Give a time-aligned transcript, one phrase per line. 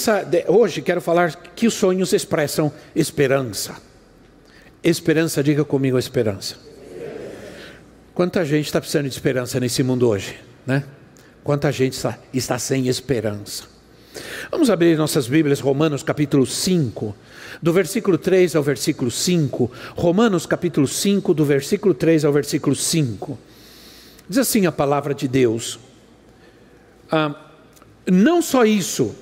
[0.00, 3.76] Essa, hoje quero falar que os sonhos expressam esperança.
[4.82, 6.56] Esperança, diga comigo esperança.
[8.14, 10.84] Quanta gente está precisando de esperança nesse mundo hoje, né?
[11.44, 13.64] Quanta gente está, está sem esperança.
[14.50, 17.14] Vamos abrir nossas Bíblias, Romanos capítulo 5,
[17.60, 19.70] do versículo 3 ao versículo 5.
[19.94, 23.38] Romanos capítulo 5, do versículo 3 ao versículo 5.
[24.26, 25.78] Diz assim a palavra de Deus:
[27.12, 27.34] ah,
[28.10, 29.14] Não só isso,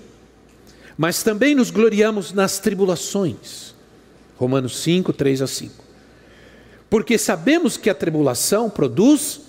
[0.99, 3.73] mas também nos gloriamos nas tribulações.
[4.37, 5.85] Romanos 5, 3 a 5.
[6.91, 9.41] Porque sabemos que a tribulação produz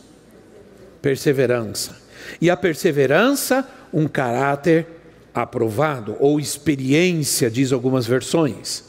[1.01, 1.97] perseverança,
[2.39, 4.85] e a perseverança, um caráter
[5.33, 8.83] aprovado, ou experiência, diz algumas versões.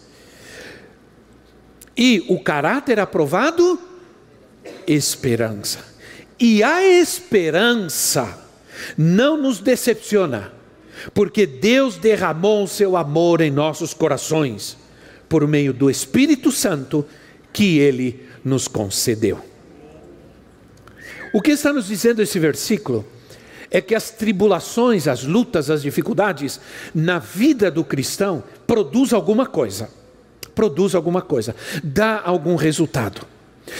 [1.97, 3.79] E o caráter aprovado,
[4.87, 5.79] esperança.
[6.39, 8.47] E a esperança
[8.99, 10.60] não nos decepciona
[11.15, 14.77] porque Deus derramou o seu amor em nossos corações
[15.29, 17.07] por meio do Espírito Santo
[17.53, 19.39] que ele nos concedeu.
[21.33, 23.07] O que está nos dizendo esse versículo
[23.71, 26.61] é que as tribulações, as lutas, as dificuldades
[26.93, 29.89] na vida do cristão produz alguma coisa.
[30.55, 31.55] Produz alguma coisa,
[31.85, 33.25] dá algum resultado.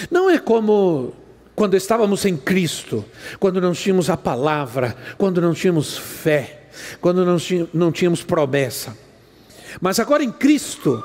[0.09, 1.13] Não é como
[1.57, 3.05] quando estávamos em Cristo,
[3.41, 6.60] quando não tínhamos a palavra, quando não tínhamos fé
[7.01, 7.25] quando
[7.73, 8.97] não tínhamos promessa.
[9.81, 11.03] Mas agora em Cristo,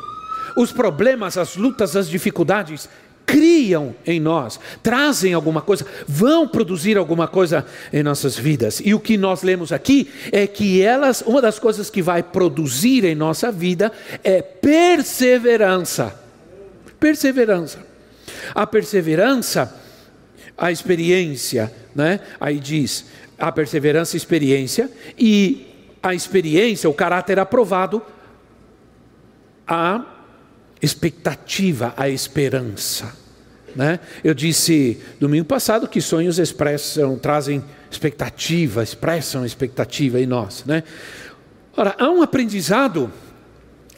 [0.56, 2.90] os problemas, as lutas, as dificuldades
[3.26, 8.80] criam em nós, trazem alguma coisa, vão produzir alguma coisa em nossas vidas.
[8.84, 13.04] E o que nós lemos aqui é que elas, uma das coisas que vai produzir
[13.04, 13.92] em nossa vida
[14.24, 16.14] é perseverança.
[17.00, 17.80] Perseverança.
[18.54, 19.76] A perseverança,
[20.58, 22.20] a experiência, né?
[22.40, 23.06] Aí diz,
[23.38, 25.68] a perseverança, experiência e
[26.02, 28.02] a experiência, o caráter aprovado,
[29.68, 30.06] a
[30.82, 33.16] expectativa, a esperança.
[33.76, 34.00] Né?
[34.24, 40.64] Eu disse domingo passado que sonhos expressam, trazem expectativa, expressam expectativa em nós.
[40.66, 40.84] Né?
[41.76, 43.12] Ora, há um aprendizado,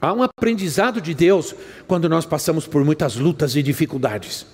[0.02, 1.54] há um aprendizado de Deus
[1.88, 4.48] quando nós passamos por muitas lutas e dificuldades.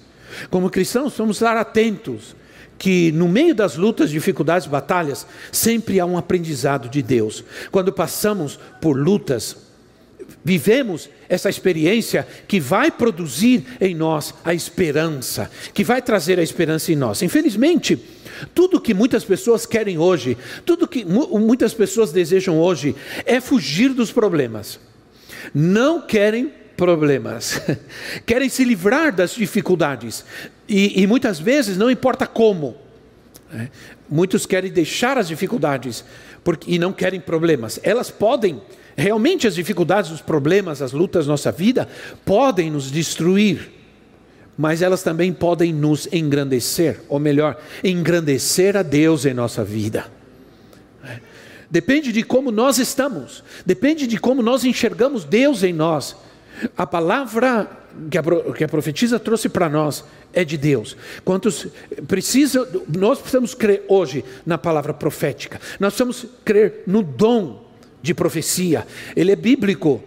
[0.50, 2.35] Como cristãos, vamos estar atentos
[2.83, 7.41] que no meio das lutas, dificuldades, batalhas, sempre há um aprendizado de Deus.
[7.71, 9.55] Quando passamos por lutas,
[10.44, 16.91] vivemos essa experiência que vai produzir em nós a esperança, que vai trazer a esperança
[16.91, 17.21] em nós.
[17.21, 17.97] Infelizmente,
[18.53, 22.94] tudo que muitas pessoas querem hoje, tudo que muitas pessoas desejam hoje
[23.25, 24.77] é fugir dos problemas.
[25.53, 26.51] Não querem
[26.83, 27.61] problemas,
[28.27, 30.25] querem se livrar das dificuldades,
[30.67, 32.75] e, e muitas vezes não importa como.
[33.49, 33.69] Né?
[34.09, 36.03] Muitos querem deixar as dificuldades
[36.44, 37.79] porque, e não querem problemas.
[37.83, 38.61] Elas podem,
[38.97, 41.88] realmente, as dificuldades, os problemas, as lutas nossa vida,
[42.25, 43.71] podem nos destruir,
[44.57, 50.05] mas elas também podem nos engrandecer, ou melhor, engrandecer a Deus em nossa vida.
[51.71, 56.15] Depende de como nós estamos, depende de como nós enxergamos Deus em nós.
[56.77, 57.69] A palavra
[58.09, 58.23] que a,
[58.55, 60.03] que a profetisa trouxe para nós
[60.33, 60.97] é de Deus.
[61.23, 61.67] Quantos
[62.07, 65.59] precisam, nós precisamos crer hoje na palavra profética.
[65.79, 67.63] Nós precisamos crer no dom
[68.01, 68.85] de profecia.
[69.15, 70.03] Ele é bíblico.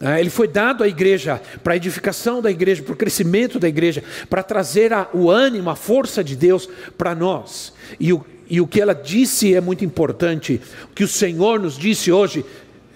[0.00, 3.68] Ah, ele foi dado à igreja para a edificação da igreja, para o crescimento da
[3.68, 7.72] igreja, para trazer a, o ânimo, a força de Deus para nós.
[8.00, 10.60] E o, e o que ela disse é muito importante.
[10.90, 12.44] O que o Senhor nos disse hoje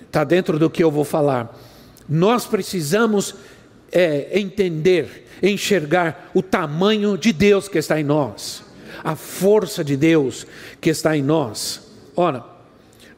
[0.05, 1.57] está dentro do que eu vou falar.
[2.09, 3.35] Nós precisamos
[3.93, 8.63] é, entender, enxergar o tamanho de Deus que está em nós,
[9.03, 10.47] a força de Deus
[10.81, 11.83] que está em nós.
[12.15, 12.45] Ora,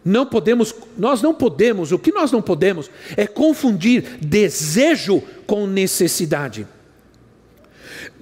[0.04, 6.66] não podemos, nós não podemos, o que nós não podemos é confundir desejo com necessidade.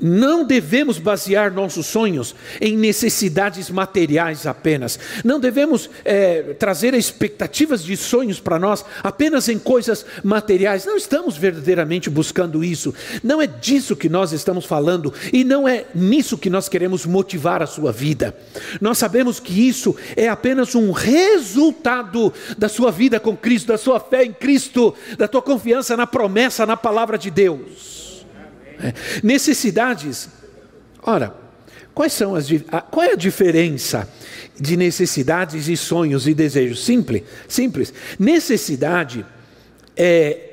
[0.01, 4.99] Não devemos basear nossos sonhos em necessidades materiais apenas.
[5.25, 10.85] Não devemos é, trazer expectativas de sonhos para nós apenas em coisas materiais.
[10.85, 12.95] Não estamos verdadeiramente buscando isso.
[13.23, 17.63] Não é disso que nós estamos falando e não é nisso que nós queremos motivar
[17.63, 18.37] a sua vida.
[18.81, 23.99] Nós sabemos que isso é apenas um resultado da sua vida com Cristo, da sua
[23.99, 28.06] fé em Cristo, da tua confiança na promessa, na palavra de Deus.
[28.82, 28.93] É.
[29.23, 30.28] Necessidades.
[31.02, 31.34] Ora,
[31.94, 32.49] quais são as,
[32.90, 34.08] qual é a diferença
[34.58, 36.84] de necessidades e sonhos e desejos?
[36.84, 37.93] Simples, simples.
[38.19, 39.25] Necessidade
[39.96, 40.50] é,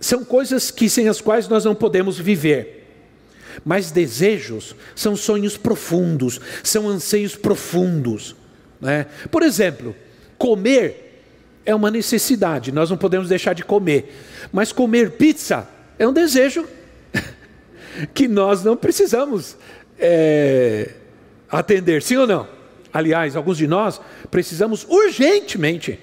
[0.00, 2.74] são coisas que sem as quais nós não podemos viver.
[3.64, 8.36] Mas desejos são sonhos profundos, são anseios profundos.
[8.80, 9.06] Né?
[9.30, 9.96] Por exemplo,
[10.36, 11.06] comer
[11.64, 14.14] é uma necessidade, nós não podemos deixar de comer.
[14.52, 15.68] Mas comer pizza
[15.98, 16.66] é um desejo
[18.14, 19.56] que nós não precisamos
[19.98, 20.90] é,
[21.50, 22.46] atender, sim ou não?
[22.92, 24.00] Aliás, alguns de nós
[24.30, 25.98] precisamos urgentemente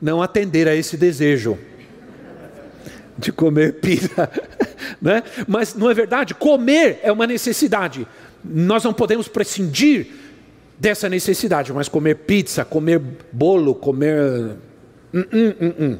[0.00, 1.58] não atender a esse desejo
[3.18, 4.30] de comer pizza,
[5.00, 5.22] né?
[5.46, 6.34] Mas não é verdade?
[6.34, 8.06] Comer é uma necessidade.
[8.44, 10.08] Nós não podemos prescindir
[10.78, 13.00] dessa necessidade, mas comer pizza, comer
[13.32, 14.56] bolo, comer
[15.14, 15.98] hum, hum, hum, hum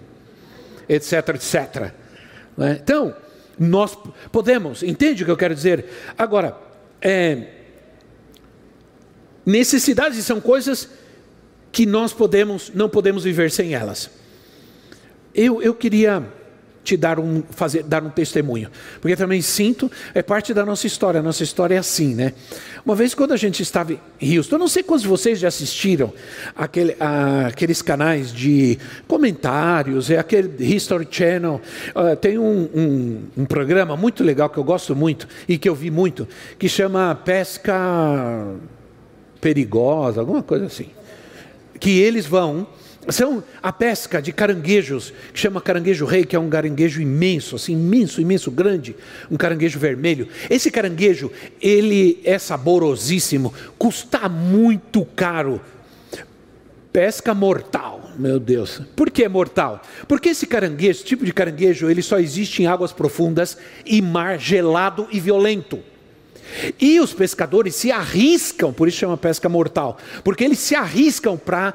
[0.88, 1.92] etc, etc.
[2.56, 2.78] Né?
[2.82, 3.14] Então,
[3.58, 3.96] nós
[4.30, 5.86] podemos, entende o que eu quero dizer?
[6.16, 6.56] Agora,
[7.00, 7.48] é,
[9.44, 10.88] necessidades são coisas
[11.72, 14.10] que nós podemos, não podemos viver sem elas.
[15.34, 16.26] Eu, eu queria
[16.86, 18.70] te dar um, fazer, dar um testemunho.
[19.00, 21.18] Porque também sinto, é parte da nossa história.
[21.18, 22.32] A nossa história é assim, né?
[22.84, 25.48] Uma vez quando a gente estava em Houston, eu não sei quantos de vocês já
[25.48, 26.12] assistiram
[26.54, 28.78] aquele, a, aqueles canais de
[29.08, 31.60] comentários, é aquele History Channel.
[31.88, 35.74] Uh, tem um, um, um programa muito legal que eu gosto muito e que eu
[35.74, 38.46] vi muito, que chama Pesca
[39.40, 40.86] Perigosa, alguma coisa assim.
[41.80, 42.68] Que eles vão
[43.08, 47.72] são a pesca de caranguejos, que chama caranguejo rei, que é um caranguejo imenso, assim,
[47.72, 48.96] imenso, imenso, grande,
[49.30, 50.28] um caranguejo vermelho.
[50.50, 51.30] Esse caranguejo,
[51.60, 55.60] ele é saborosíssimo, custa muito caro.
[56.92, 58.80] Pesca mortal, meu Deus.
[58.96, 59.82] Por que mortal?
[60.08, 64.38] Porque esse caranguejo, esse tipo de caranguejo, ele só existe em águas profundas e mar
[64.38, 65.78] gelado e violento.
[66.80, 71.74] E os pescadores se arriscam, por isso chama pesca mortal, porque eles se arriscam para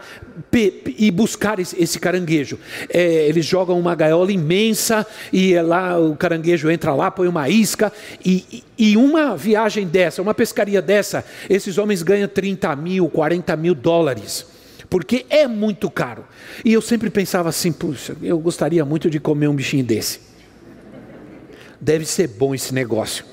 [0.98, 2.58] ir buscar esse, caranguejo.
[2.90, 7.50] É, eles jogam uma gaiola imensa e é lá o caranguejo entra lá, põe uma
[7.50, 7.92] isca.
[8.24, 13.76] E, e uma viagem dessa, uma pescaria dessa, esses homens ganham 30 mil, 40 mil
[13.76, 14.46] dólares
[14.92, 16.26] porque é muito caro.
[16.66, 20.20] E eu sempre pensava assim: puxa, eu gostaria muito de comer um bichinho desse.
[21.80, 23.31] Deve ser bom esse negócio.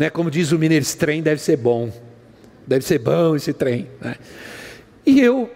[0.00, 0.08] Né?
[0.08, 1.92] Como diz o mineiro, esse trem deve ser bom.
[2.66, 3.86] Deve ser bom esse trem.
[4.00, 4.16] Né?
[5.04, 5.50] E eu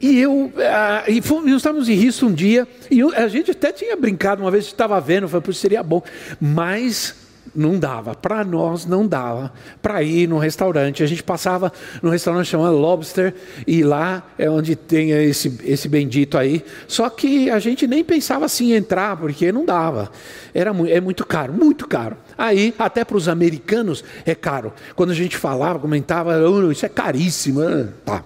[0.00, 3.52] e eu, ah, e fomos, nós estávamos em risco um dia, e eu, a gente
[3.52, 6.02] até tinha brincado, uma vez estava vendo, falei, seria bom,
[6.40, 7.14] mas
[7.54, 11.02] não dava, para nós não dava para ir num restaurante.
[11.02, 11.72] A gente passava
[12.02, 13.34] num restaurante chamado Lobster
[13.66, 16.64] e lá é onde tem esse, esse bendito aí.
[16.88, 20.10] Só que a gente nem pensava assim em entrar, porque não dava.
[20.54, 22.16] Era é muito caro, muito caro.
[22.36, 24.72] Aí, até para os americanos é caro.
[24.96, 27.60] Quando a gente falava, comentava, oh, isso é caríssimo.
[28.04, 28.24] Tá.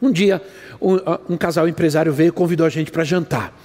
[0.00, 0.42] Um dia,
[0.80, 0.96] um,
[1.30, 3.58] um casal empresário veio e convidou a gente para jantar.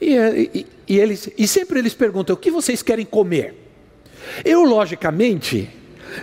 [0.00, 3.65] E, e, e, eles, e sempre eles perguntam: o que vocês querem comer?
[4.44, 5.70] Eu, logicamente,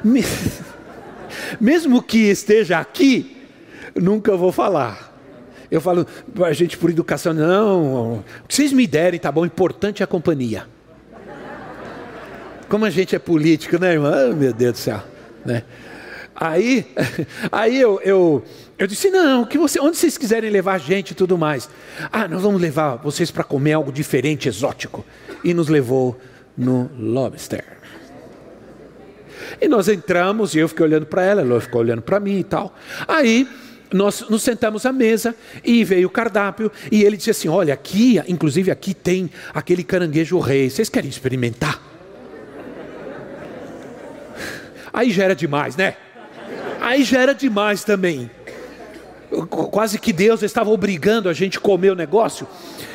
[1.59, 3.37] mesmo que esteja aqui,
[3.95, 5.11] nunca vou falar.
[5.69, 6.05] Eu falo,
[6.45, 10.07] a gente por educação, não, o que vocês me derem, tá bom, importante é a
[10.07, 10.67] companhia.
[12.69, 14.11] Como a gente é político, né, irmão?
[14.31, 15.01] Oh, meu Deus do céu.
[15.45, 15.63] Né?
[16.35, 16.85] Aí,
[17.51, 18.43] aí eu, eu,
[18.77, 21.69] eu disse, não, que você, onde vocês quiserem levar a gente e tudo mais.
[22.11, 25.05] Ah, nós vamos levar vocês para comer algo diferente, exótico.
[25.43, 26.19] E nos levou
[26.57, 27.63] no Lobster.
[29.61, 32.43] E nós entramos e eu fiquei olhando para ela, ela ficou olhando para mim e
[32.43, 32.75] tal.
[33.07, 33.47] Aí
[33.91, 38.21] nós nos sentamos à mesa e veio o cardápio e ele disse assim: Olha, aqui,
[38.27, 41.81] inclusive aqui tem aquele caranguejo rei, vocês querem experimentar?
[44.91, 45.95] Aí já era demais, né?
[46.79, 48.29] Aí já era demais também.
[49.71, 52.47] Quase que Deus estava obrigando a gente a comer o negócio.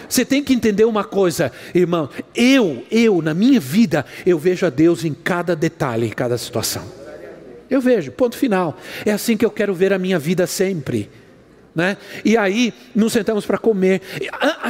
[0.08, 2.08] Você tem que entender uma coisa, irmão.
[2.34, 6.82] Eu, eu, na minha vida, eu vejo a Deus em cada detalhe, em cada situação.
[7.68, 8.78] Eu vejo, ponto final.
[9.04, 11.10] É assim que eu quero ver a minha vida sempre.
[11.74, 11.96] Né?
[12.24, 14.00] E aí, nos sentamos para comer.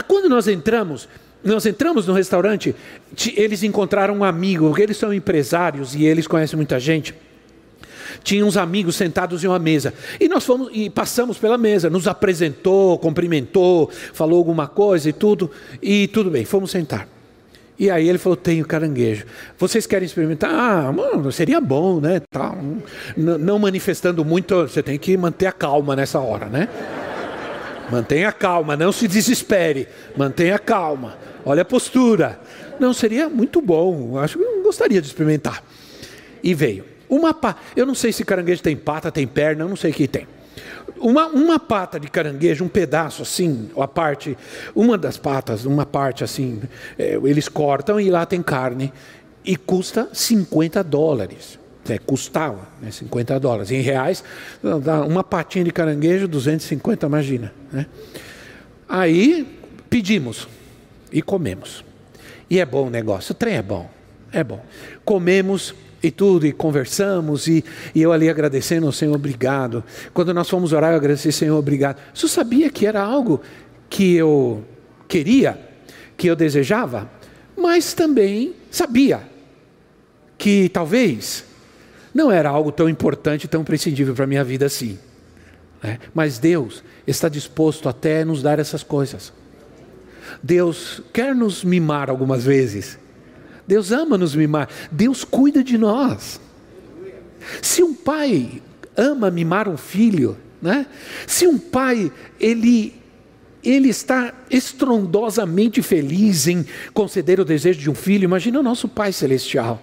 [0.09, 1.09] Quando nós entramos,
[1.45, 2.75] nós entramos no restaurante,
[3.37, 7.15] eles encontraram um amigo, eles são empresários e eles conhecem muita gente.
[8.23, 9.93] Tinha uns amigos sentados em uma mesa.
[10.21, 15.51] E nós fomos e passamos pela mesa, nos apresentou, cumprimentou, falou alguma coisa e tudo.
[15.83, 17.09] E tudo bem, fomos sentar.
[17.79, 19.25] E aí ele falou: tenho caranguejo.
[19.57, 20.51] Vocês querem experimentar?
[20.51, 22.21] Ah, mano, seria bom, né?
[23.17, 26.69] Não manifestando muito, você tem que manter a calma nessa hora, né?
[27.91, 29.89] Mantenha calma, não se desespere.
[30.17, 31.17] Mantenha calma.
[31.45, 32.39] Olha a postura.
[32.79, 34.19] Não, seria muito bom.
[34.19, 35.63] Acho que eu gostaria de experimentar.
[36.43, 36.85] E veio.
[37.09, 37.57] Uma pá.
[37.75, 40.27] Eu não sei se caranguejo tem pata, tem perna, eu não sei o que tem.
[40.99, 44.37] Uma, uma pata de caranguejo, um pedaço assim, a parte,
[44.75, 46.61] uma das patas, uma parte assim,
[46.99, 48.93] é, eles cortam e lá tem carne.
[49.45, 51.59] E custa 50 dólares.
[51.89, 53.71] É, custava né, 50 dólares.
[53.71, 54.23] Em reais,
[55.07, 57.53] uma patinha de caranguejo, 250, imagina.
[57.73, 57.87] Né?
[58.89, 60.47] Aí pedimos
[61.11, 61.85] e comemos.
[62.51, 63.89] E é bom o negócio, o trem é bom,
[64.33, 64.63] é bom.
[65.05, 67.65] Comemos e tudo, e conversamos, e,
[67.95, 69.83] e eu ali agradecendo ao Senhor, obrigado.
[70.15, 72.01] Quando nós fomos orar, eu agradeci, Senhor, obrigado.
[72.15, 73.41] Você sabia que era algo
[73.91, 74.65] que eu
[75.09, 75.59] queria,
[76.17, 77.11] que eu desejava,
[77.57, 79.23] mas também sabia
[80.37, 81.45] que talvez
[82.15, 84.99] não era algo tão importante, tão prescindível para a minha vida assim.
[85.83, 85.99] Né?
[86.15, 89.33] Mas Deus está disposto até nos dar essas coisas.
[90.43, 92.99] Deus quer nos mimar algumas vezes.
[93.69, 94.69] Deus ama nos mimar.
[94.91, 96.41] Deus cuida de nós.
[97.61, 98.63] Se um pai
[98.97, 100.87] ama mimar um filho, né?
[101.27, 102.11] Se um pai
[102.41, 102.95] ele
[103.63, 109.13] ele está estrondosamente feliz em conceder o desejo de um filho, imagina o nosso Pai
[109.13, 109.83] celestial.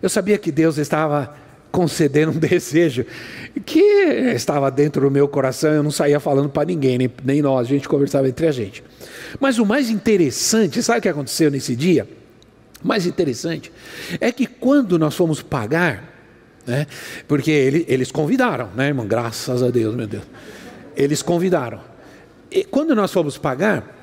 [0.00, 1.34] Eu sabia que Deus estava
[1.72, 3.04] concedendo um desejo
[3.64, 3.80] que
[4.34, 7.70] estava dentro do meu coração, eu não saía falando para ninguém, nem, nem nós, a
[7.70, 8.84] gente conversava entre a gente.
[9.40, 12.06] Mas o mais interessante, sabe o que aconteceu nesse dia?
[12.82, 13.72] Mais interessante
[14.20, 16.04] é que quando nós fomos pagar,
[16.66, 16.86] né,
[17.26, 19.06] porque ele, eles convidaram, né, irmão?
[19.06, 20.24] Graças a Deus, meu Deus.
[20.96, 21.80] Eles convidaram.
[22.50, 23.98] E quando nós fomos pagar,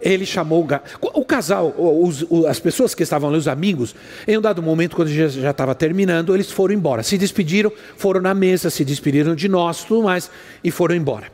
[0.00, 0.66] ele chamou
[1.00, 3.94] o, o casal, os, as pessoas que estavam ali, os amigos,
[4.26, 7.02] em um dado momento, quando já estava terminando, eles foram embora.
[7.02, 10.30] Se despediram, foram na mesa, se despediram de nós, tudo mais,
[10.62, 11.28] e foram embora.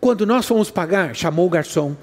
[0.00, 1.96] Quando nós fomos pagar, chamou o garçom.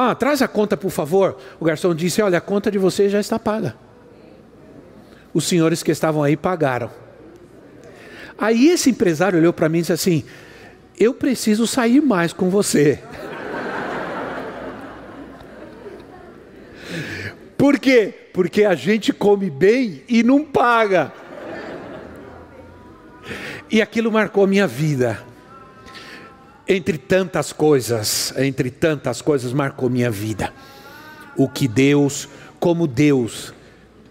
[0.00, 1.36] Ah, traz a conta, por favor.
[1.58, 3.74] O garçom disse: Olha, a conta de vocês já está paga.
[5.34, 6.88] Os senhores que estavam aí pagaram.
[8.38, 10.22] Aí esse empresário olhou para mim e disse assim:
[10.96, 13.00] Eu preciso sair mais com você.
[17.58, 18.14] Por quê?
[18.32, 21.12] Porque a gente come bem e não paga.
[23.68, 25.26] E aquilo marcou a minha vida.
[26.68, 30.52] Entre tantas coisas, entre tantas coisas, marcou minha vida.
[31.36, 32.28] O que Deus,
[32.60, 33.54] como Deus,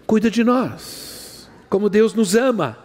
[0.06, 2.78] cuida de nós, como Deus nos ama.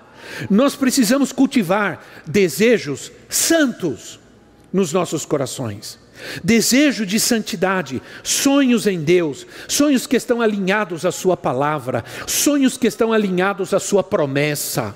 [0.50, 4.20] Nós precisamos cultivar desejos santos
[4.72, 6.04] nos nossos corações
[6.44, 12.88] desejo de santidade, sonhos em Deus, sonhos que estão alinhados à Sua palavra, sonhos que
[12.88, 14.96] estão alinhados à Sua promessa.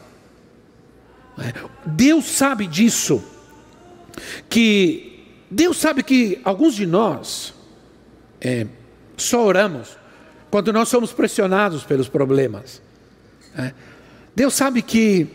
[1.85, 3.23] Deus sabe disso,
[4.49, 7.53] que Deus sabe que alguns de nós
[8.41, 8.67] é,
[9.15, 9.97] só oramos
[10.49, 12.81] quando nós somos pressionados pelos problemas.
[13.57, 13.73] É.
[14.35, 15.27] Deus sabe que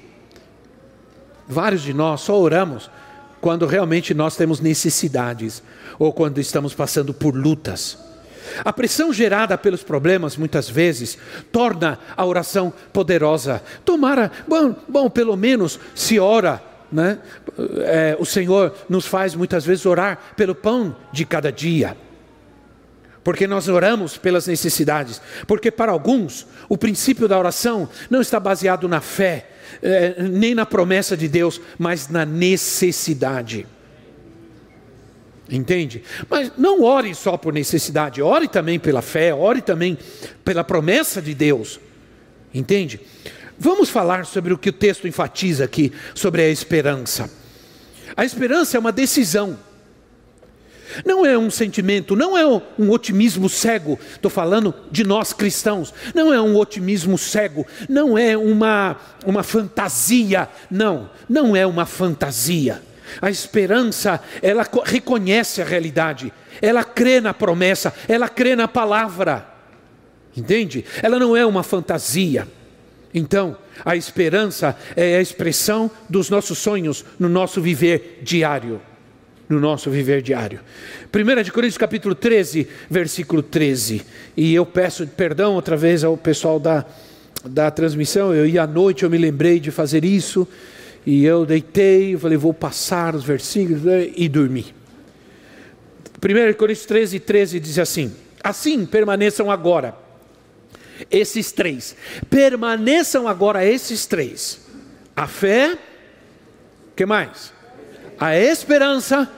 [1.48, 2.90] vários de nós só oramos
[3.40, 5.62] quando realmente nós temos necessidades
[5.98, 7.98] ou quando estamos passando por lutas.
[8.64, 11.18] A pressão gerada pelos problemas, muitas vezes,
[11.50, 13.62] torna a oração poderosa.
[13.84, 16.62] Tomara, bom, bom pelo menos se ora,
[16.92, 17.18] né?
[17.84, 21.96] É, o Senhor nos faz muitas vezes orar pelo pão de cada dia.
[23.24, 25.20] Porque nós oramos pelas necessidades.
[25.46, 29.48] Porque para alguns, o princípio da oração não está baseado na fé,
[29.80, 33.66] é, nem na promessa de Deus, mas na necessidade.
[35.48, 36.02] Entende?
[36.28, 39.98] Mas não ore só por necessidade, ore também pela fé, ore também
[40.44, 41.78] pela promessa de Deus.
[42.54, 43.00] Entende?
[43.62, 47.30] Vamos falar sobre o que o texto enfatiza aqui, sobre a esperança.
[48.16, 49.56] A esperança é uma decisão.
[51.06, 54.00] Não é um sentimento, não é um otimismo cego.
[54.14, 55.94] Estou falando de nós cristãos.
[56.12, 60.48] Não é um otimismo cego, não é uma, uma fantasia.
[60.68, 62.82] Não, não é uma fantasia.
[63.20, 69.46] A esperança, ela reconhece a realidade, ela crê na promessa, ela crê na palavra.
[70.36, 70.84] Entende?
[71.00, 72.48] Ela não é uma fantasia.
[73.14, 78.80] Então, a esperança é a expressão dos nossos sonhos no nosso viver diário.
[79.48, 80.60] no nosso viver diário.
[81.14, 84.00] 1 de Coríntios capítulo 13, versículo 13.
[84.34, 86.86] E eu peço perdão outra vez ao pessoal da,
[87.44, 88.32] da transmissão.
[88.32, 90.48] Eu ia à noite, eu me lembrei de fazer isso.
[91.04, 94.74] E eu deitei, falei, vou passar os versículos né, e dormi.
[96.22, 98.10] 1 Coríntios 13, 13 diz assim:
[98.42, 100.01] Assim permaneçam agora
[101.10, 101.96] esses três.
[102.28, 104.60] Permaneçam agora esses três:
[105.16, 105.78] a fé,
[106.96, 107.52] que mais?
[108.18, 109.30] A esperança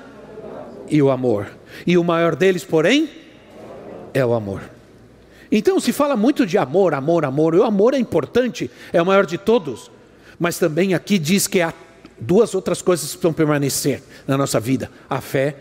[0.88, 1.48] e o amor.
[1.86, 3.10] E o maior deles, porém,
[4.12, 4.62] é o amor.
[5.50, 7.54] Então se fala muito de amor, amor, amor.
[7.54, 9.90] O amor é importante, é o maior de todos.
[10.38, 11.72] Mas também aqui diz que há
[12.18, 15.56] duas outras coisas que precisam permanecer na nossa vida: a fé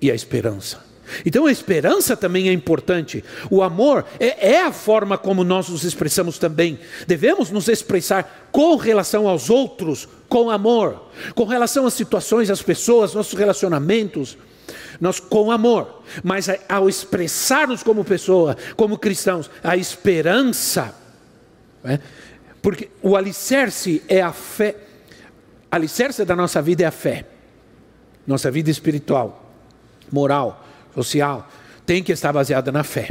[0.00, 0.84] e a esperança.
[1.24, 3.24] Então a esperança também é importante.
[3.50, 6.78] O amor é, é, a forma como nós nos expressamos também.
[7.06, 13.14] Devemos nos expressar com relação aos outros, com amor, com relação às situações, às pessoas,
[13.14, 14.36] nossos relacionamentos,
[15.00, 16.02] nós com amor.
[16.22, 20.94] Mas ao expressarmos como pessoa, como cristãos, a esperança,
[21.82, 22.00] né?
[22.60, 24.76] porque o alicerce é a fé.
[25.70, 27.26] Alicerce da nossa vida é a fé,
[28.26, 29.52] nossa vida espiritual,
[30.10, 30.65] moral
[30.96, 31.48] social,
[31.84, 33.10] tem que estar baseada na fé.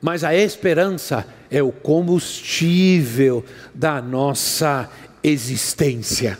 [0.00, 3.44] Mas a esperança é o combustível
[3.74, 4.90] da nossa
[5.22, 6.38] existência.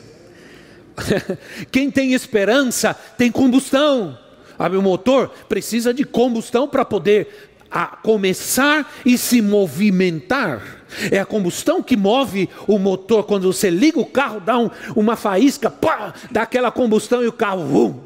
[1.70, 4.18] Quem tem esperança tem combustão.
[4.58, 10.84] O motor precisa de combustão para poder a começar e se movimentar.
[11.10, 13.24] É a combustão que move o motor.
[13.24, 17.32] Quando você liga o carro, dá um, uma faísca, pá, dá aquela combustão e o
[17.32, 17.64] carro.
[17.64, 18.00] Vum,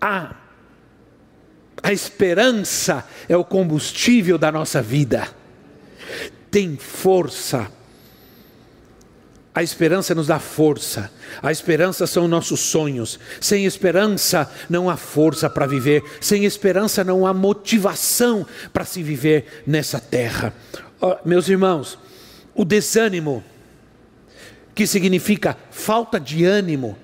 [0.00, 0.34] a,
[1.82, 5.28] a esperança é o combustível da nossa vida,
[6.50, 7.70] tem força.
[9.54, 11.10] A esperança nos dá força,
[11.42, 13.18] a esperança são nossos sonhos.
[13.40, 19.64] Sem esperança não há força para viver, sem esperança não há motivação para se viver
[19.66, 20.54] nessa terra.
[21.00, 21.98] Oh, meus irmãos,
[22.54, 23.42] o desânimo,
[24.76, 26.96] que significa falta de ânimo,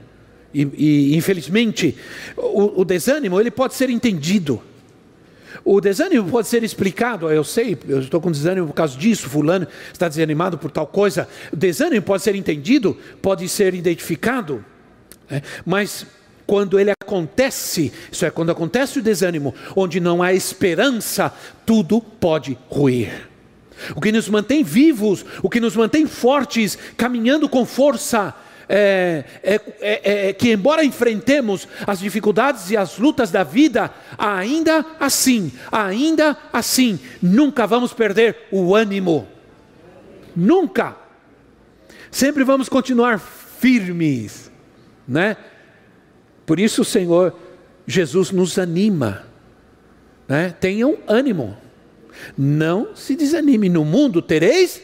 [0.54, 1.96] e, e infelizmente,
[2.36, 4.62] o, o desânimo ele pode ser entendido.
[5.64, 9.66] O desânimo pode ser explicado, eu sei, eu estou com desânimo por causa disso, fulano
[9.92, 11.26] está desanimado por tal coisa.
[11.52, 14.64] O desânimo pode ser entendido, pode ser identificado,
[15.28, 15.42] né?
[15.64, 16.06] mas
[16.46, 21.32] quando ele acontece, isso é, quando acontece o desânimo, onde não há esperança,
[21.64, 23.28] tudo pode ruir.
[23.96, 28.34] O que nos mantém vivos, o que nos mantém fortes, caminhando com força,
[28.68, 34.84] é, é, é, é, que, embora enfrentemos as dificuldades e as lutas da vida, ainda
[34.98, 39.28] assim, ainda assim, nunca vamos perder o ânimo.
[40.34, 40.96] Nunca.
[42.10, 44.50] Sempre vamos continuar firmes,
[45.06, 45.36] né?
[46.46, 47.34] Por isso o Senhor
[47.86, 49.26] Jesus nos anima,
[50.28, 50.54] né?
[50.60, 51.56] Tenham ânimo.
[52.36, 53.68] Não se desanime.
[53.68, 54.80] No mundo tereis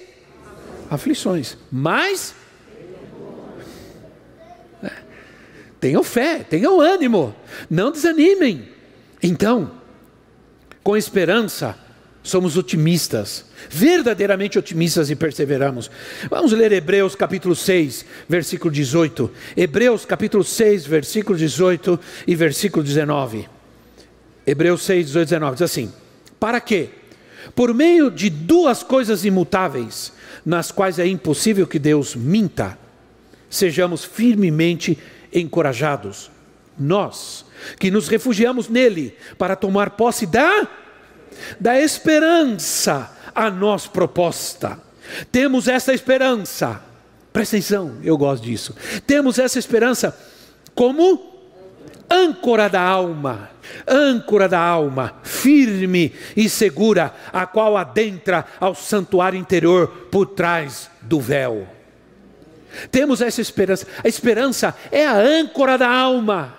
[0.90, 2.35] aflições, mas
[5.81, 7.35] Tenham fé, tenham ânimo,
[7.69, 8.69] não desanimem.
[9.23, 9.73] Então,
[10.83, 11.77] com esperança,
[12.23, 15.90] somos otimistas, verdadeiramente otimistas e perseveramos.
[16.29, 19.31] Vamos ler Hebreus capítulo 6, versículo 18.
[19.57, 23.49] Hebreus capítulo 6, versículo 18 e versículo 19.
[24.47, 25.93] Hebreus 6, 18 e 19 diz assim:
[26.38, 26.90] Para que,
[27.55, 30.12] por meio de duas coisas imutáveis,
[30.45, 32.79] nas quais é impossível que Deus minta,
[33.49, 34.99] sejamos firmemente
[35.33, 36.31] encorajados.
[36.79, 37.45] Nós,
[37.79, 40.66] que nos refugiamos nele para tomar posse da,
[41.59, 44.81] da esperança a nós proposta.
[45.31, 46.83] Temos essa esperança,
[47.33, 48.75] presta atenção, eu gosto disso.
[49.07, 50.16] Temos essa esperança
[50.75, 51.31] como
[52.11, 53.51] âncora da alma,
[53.87, 61.21] âncora da alma, firme e segura, a qual adentra ao santuário interior por trás do
[61.21, 61.80] véu.
[62.90, 63.87] Temos essa esperança.
[64.02, 66.59] A esperança é a âncora da alma.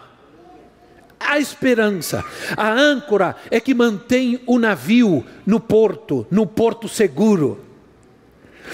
[1.19, 2.26] A esperança,
[2.58, 7.63] a âncora é que mantém o navio no porto, no porto seguro.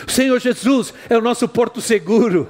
[0.08, 2.48] O Senhor Jesus é o nosso porto seguro.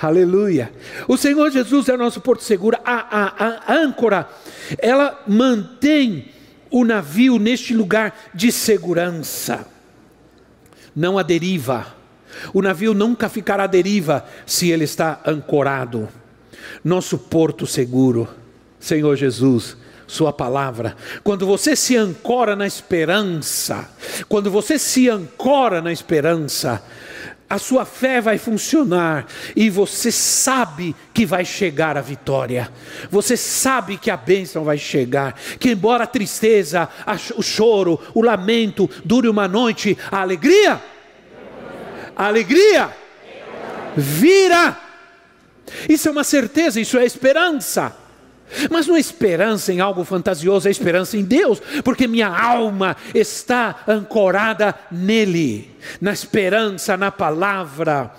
[0.00, 0.72] Aleluia.
[1.06, 2.78] O Senhor Jesus é o nosso porto seguro.
[2.84, 4.28] A, a, a âncora,
[4.78, 6.32] ela mantém
[6.70, 9.66] o navio neste lugar de segurança.
[10.94, 11.95] Não a deriva
[12.52, 16.08] o navio nunca ficará à deriva se ele está ancorado.
[16.84, 18.28] Nosso porto seguro,
[18.78, 20.96] Senhor Jesus, Sua palavra.
[21.24, 23.88] Quando você se ancora na esperança,
[24.28, 26.80] quando você se ancora na esperança,
[27.48, 32.68] a sua fé vai funcionar e você sabe que vai chegar a vitória.
[33.08, 35.38] Você sabe que a bênção vai chegar.
[35.58, 36.88] Que embora a tristeza,
[37.36, 40.80] o choro, o lamento dure uma noite, a alegria,
[42.16, 42.90] a alegria
[43.96, 44.76] vira.
[45.88, 47.94] Isso é uma certeza, isso é esperança.
[48.70, 53.82] Mas não é esperança em algo fantasioso, é esperança em Deus, porque minha alma está
[53.88, 58.12] ancorada nele, na esperança, na palavra.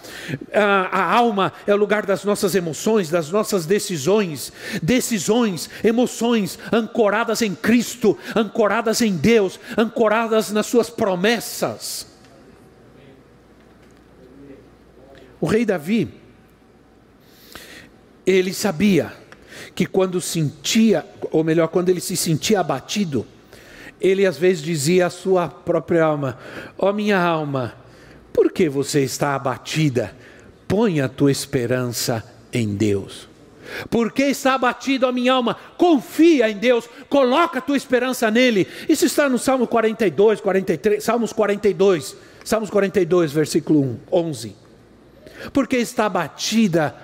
[0.53, 4.51] A, a, alma é o lugar das nossas emoções, das nossas decisões,
[4.83, 12.16] decisões, emoções ancoradas em Cristo, ancoradas em Deus, ancoradas nas Suas promessas.
[15.39, 16.09] O rei Davi,
[18.25, 19.13] ele sabia
[19.75, 23.25] que quando sentia, ou melhor, quando ele se sentia abatido,
[24.01, 26.37] ele às vezes dizia à sua própria alma:
[26.77, 27.75] Ó oh, minha alma,
[28.33, 30.15] por que você está abatida?
[30.67, 33.29] Põe a tua esperança em Deus.
[33.89, 35.55] Por que está abatido a minha alma?
[35.77, 38.67] Confia em Deus, coloca a tua esperança nele.
[38.87, 44.66] Isso está no Salmo 42, 43, Salmos 42, Salmos 42, versículo 1, 11.
[45.51, 46.95] Porque está abatida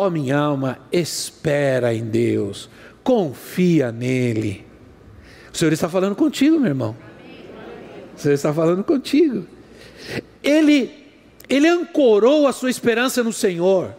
[0.00, 2.70] Ó minha alma, espera em Deus,
[3.02, 4.64] confia nele.
[5.52, 6.96] O Senhor está falando contigo, meu irmão.
[8.16, 9.44] O Senhor está falando contigo.
[10.40, 10.88] Ele,
[11.48, 13.92] ele ancorou a sua esperança no Senhor.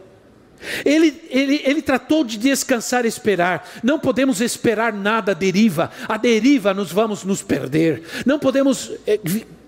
[0.86, 3.70] Ele, ele, ele tratou de descansar e esperar.
[3.84, 5.92] Não podemos esperar nada à deriva.
[6.08, 8.04] A deriva nos vamos nos perder.
[8.26, 9.20] Não podemos é,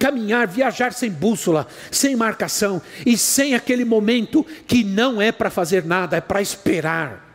[0.01, 5.85] caminhar, viajar sem bússola, sem marcação e sem aquele momento que não é para fazer
[5.85, 7.29] nada, é para esperar.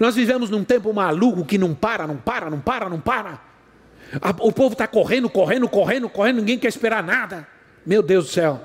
[0.00, 3.40] Nós vivemos num tempo maluco que não para, não para, não para, não para.
[4.40, 7.46] O povo está correndo, correndo, correndo, correndo, ninguém quer esperar nada.
[7.86, 8.60] Meu Deus do céu.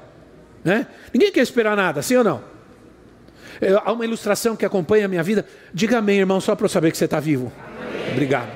[0.64, 0.88] Né?
[1.14, 2.42] Ninguém quer esperar nada, sim ou não?
[3.86, 5.46] Há uma ilustração que acompanha a minha vida.
[5.72, 7.54] Diga amém, irmão, só para eu saber que você está vivo.
[7.68, 8.14] Amém.
[8.14, 8.50] Obrigado.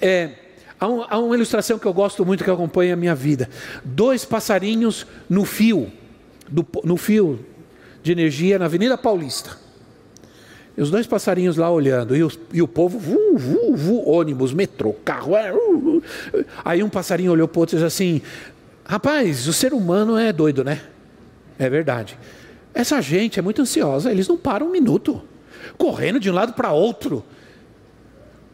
[0.00, 0.30] É,
[0.78, 3.48] há, um, há, uma ilustração que eu gosto muito que acompanha a minha vida.
[3.84, 5.90] Dois passarinhos no fio,
[6.48, 7.44] do, no fio
[8.02, 9.56] de energia na Avenida Paulista.
[10.76, 12.20] E os dois passarinhos lá olhando, e,
[12.52, 15.36] e o povo, vu, vu, vu, ônibus, metrô, carro.
[15.36, 16.02] É, uh, uh.
[16.64, 18.22] Aí um passarinho olhou para o outro e disse assim:
[18.84, 20.80] Rapaz, o ser humano é doido, né?
[21.58, 22.16] É verdade.
[22.72, 25.20] Essa gente é muito ansiosa, eles não param um minuto,
[25.76, 27.24] correndo de um lado para outro.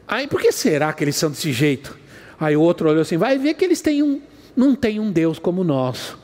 [0.09, 1.99] Aí por que será que eles são desse jeito?
[2.39, 4.21] Aí o outro olhou assim, vai ver que eles têm um,
[4.57, 6.19] não tem um Deus como o nosso,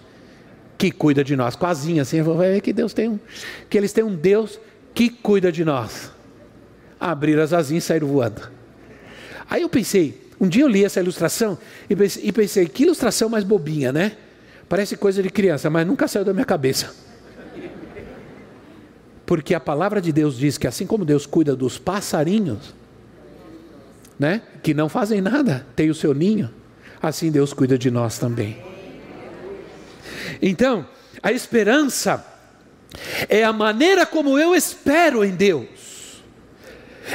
[0.77, 1.57] que cuida de nós.
[1.57, 3.19] Quasinha assim, vai ver que Deus tem um,
[3.69, 4.59] que eles têm um Deus
[4.95, 6.11] que cuida de nós.
[6.99, 8.43] Abriram as asinhas e saíram voando.
[9.49, 13.29] Aí eu pensei, um dia eu li essa ilustração e pensei, e pensei, que ilustração
[13.29, 14.13] mais bobinha, né?
[14.69, 16.95] Parece coisa de criança, mas nunca saiu da minha cabeça.
[19.27, 22.75] Porque a palavra de Deus diz que assim como Deus cuida dos passarinhos,
[24.21, 26.51] né, que não fazem nada, tem o seu ninho,
[27.03, 28.63] assim Deus cuida de nós também.
[30.43, 30.87] Então,
[31.23, 32.25] a esperança
[33.29, 36.23] é a maneira como eu espero em Deus.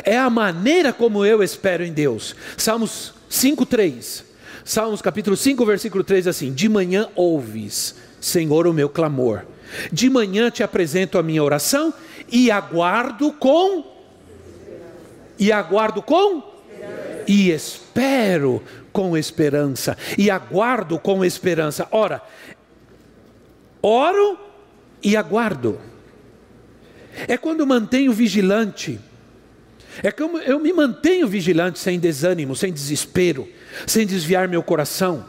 [0.04, 2.36] É a maneira como eu espero em Deus.
[2.58, 4.24] Salmos 5:3.
[4.64, 9.46] Salmos capítulo 5, versículo 3 assim: De manhã ouves, Senhor, o meu clamor
[9.92, 11.94] de manhã te apresento a minha oração
[12.32, 13.84] e aguardo com
[15.38, 16.55] e aguardo com
[17.28, 18.62] e espero
[18.92, 21.88] com esperança e aguardo com esperança.
[21.92, 22.22] Ora,
[23.82, 24.40] oro
[25.04, 25.80] e aguardo.
[27.28, 29.00] É quando mantenho vigilante.
[30.04, 33.48] É como eu me mantenho vigilante sem desânimo, sem desespero,
[33.88, 35.26] sem desviar meu coração.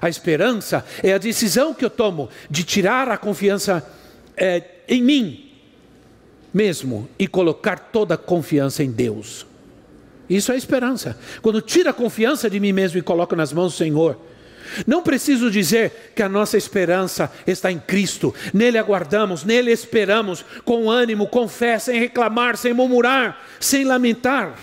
[0.00, 3.84] A esperança é a decisão que eu tomo de tirar a confiança
[4.36, 5.44] é, em mim
[6.54, 9.44] mesmo e colocar toda a confiança em Deus.
[10.28, 11.18] Isso é esperança.
[11.42, 14.18] Quando tira a confiança de mim mesmo e coloco nas mãos do Senhor.
[14.86, 20.90] Não preciso dizer que a nossa esperança está em Cristo, nele aguardamos, nele esperamos, com
[20.90, 24.56] ânimo, com fé, sem reclamar, sem murmurar, sem lamentar.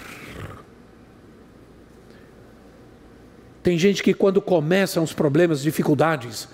[3.64, 6.48] Tem gente que quando começam os problemas, dificuldades,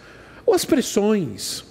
[0.45, 1.63] ou as pressões,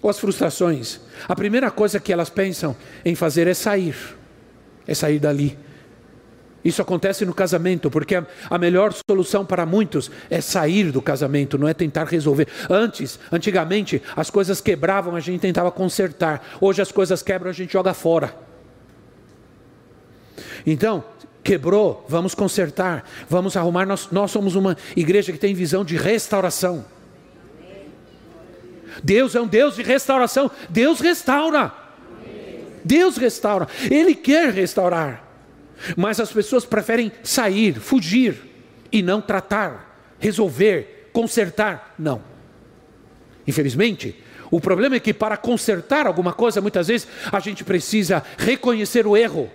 [0.00, 3.96] ou as frustrações, a primeira coisa que elas pensam em fazer é sair,
[4.86, 5.58] é sair dali.
[6.64, 8.16] Isso acontece no casamento, porque
[8.50, 12.48] a, melhor solução para muitos é sair do casamento, não é tentar resolver.
[12.68, 16.44] Antes, antigamente, as coisas quebravam, a gente tentava consertar.
[16.60, 18.34] Hoje as coisas quebram, a gente joga fora.
[20.66, 21.04] Então,
[21.44, 23.86] quebrou, vamos consertar, vamos arrumar.
[23.86, 26.84] Nós, nós somos uma igreja que tem visão de restauração.
[29.02, 30.50] Deus é um Deus de restauração.
[30.68, 31.72] Deus restaura.
[32.84, 33.68] Deus restaura.
[33.88, 35.27] Ele quer restaurar.
[35.96, 38.36] Mas as pessoas preferem sair, fugir
[38.90, 41.94] e não tratar, resolver, consertar.
[41.98, 42.22] Não.
[43.46, 49.06] Infelizmente, o problema é que para consertar alguma coisa, muitas vezes a gente precisa reconhecer
[49.06, 49.50] o erro,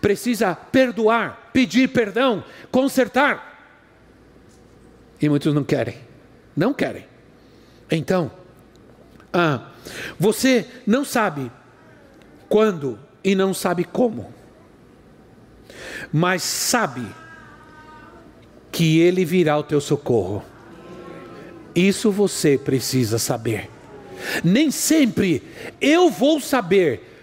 [0.00, 3.52] precisa perdoar, pedir perdão, consertar.
[5.20, 5.98] E muitos não querem,
[6.56, 7.06] não querem.
[7.90, 8.30] Então,
[9.32, 9.70] ah,
[10.18, 11.50] você não sabe
[12.48, 14.32] quando e não sabe como,
[16.12, 17.06] mas sabe
[18.70, 20.44] que Ele virá ao teu socorro.
[21.74, 23.70] Isso você precisa saber.
[24.42, 25.42] Nem sempre
[25.80, 27.14] eu vou saber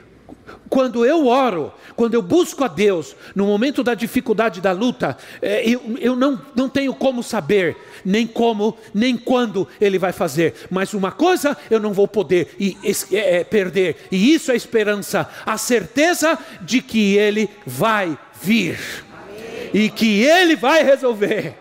[0.69, 5.69] quando eu oro, quando eu busco a Deus, no momento da dificuldade da luta, é,
[5.69, 10.93] eu, eu não, não tenho como saber, nem como, nem quando Ele vai fazer, mas
[10.93, 12.77] uma coisa eu não vou poder e,
[13.11, 18.79] é, é, perder, e isso é esperança, a certeza de que Ele vai vir
[19.73, 21.55] e que Ele vai resolver,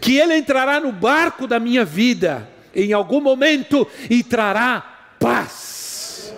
[0.00, 6.32] que Ele entrará no barco da minha vida em algum momento e trará paz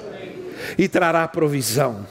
[0.78, 2.06] e trará provisão.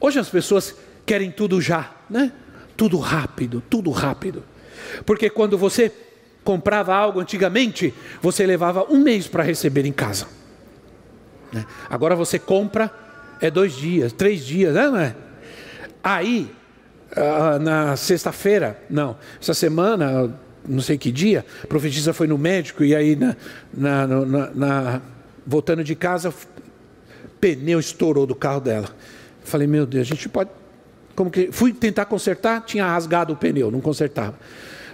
[0.00, 0.74] Hoje as pessoas
[1.06, 2.32] querem tudo já, né?
[2.76, 4.42] Tudo rápido, tudo rápido.
[5.06, 5.92] Porque quando você
[6.42, 10.26] comprava algo antigamente, você levava um mês para receber em casa.
[11.52, 11.64] Né?
[11.88, 12.90] Agora você compra,
[13.40, 15.14] é dois dias, três dias, né?
[16.02, 16.50] Aí,
[17.16, 20.34] ah, na sexta-feira, não, essa semana,
[20.66, 23.36] não sei que dia, a profetisa foi no médico e aí na,
[23.72, 25.02] na, na, na
[25.46, 26.32] voltando de casa,
[27.40, 28.88] pneu estourou do carro dela.
[29.44, 30.50] Falei, meu Deus, a gente pode.
[31.14, 31.50] Como que.
[31.52, 34.38] Fui tentar consertar, tinha rasgado o pneu, não consertava.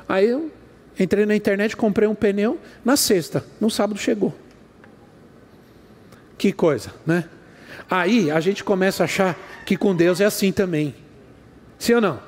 [0.09, 0.51] Aí eu
[0.99, 4.35] entrei na internet, comprei um pneu na sexta, no sábado chegou.
[6.37, 7.25] Que coisa, né?
[7.91, 10.95] Aí a gente começa a achar que com Deus é assim também.
[11.79, 12.21] Sim ou não?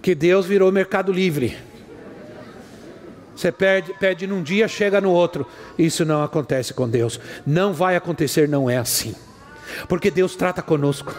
[0.00, 1.56] Que Deus virou mercado livre.
[3.36, 5.46] Você pede, pede num dia, chega no outro.
[5.78, 7.18] Isso não acontece com Deus.
[7.46, 9.14] Não vai acontecer, não é assim.
[9.88, 11.14] Porque Deus trata conosco.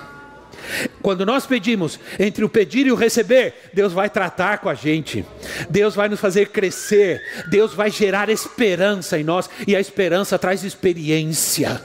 [1.02, 5.26] Quando nós pedimos, entre o pedir e o receber, Deus vai tratar com a gente,
[5.70, 10.64] Deus vai nos fazer crescer, Deus vai gerar esperança em nós, e a esperança traz
[10.64, 11.82] experiência.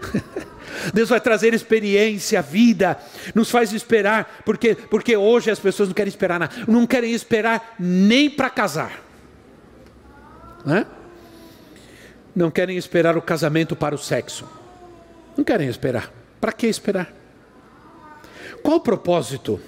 [0.92, 2.98] Deus vai trazer experiência, vida,
[3.34, 7.74] nos faz esperar, porque, porque hoje as pessoas não querem esperar nada, não querem esperar
[7.78, 9.02] nem para casar,
[10.64, 10.86] né?
[12.34, 14.48] não querem esperar o casamento para o sexo,
[15.36, 17.12] não querem esperar, para que esperar?
[18.62, 19.60] Qual o propósito?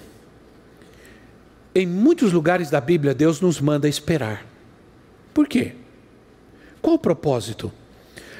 [1.75, 4.45] Em muitos lugares da Bíblia, Deus nos manda esperar.
[5.33, 5.73] Por quê?
[6.81, 7.71] Qual o propósito?